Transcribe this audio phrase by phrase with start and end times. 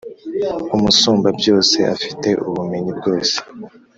[0.75, 3.37] Umusumbabyose afite ubumenyi bwose,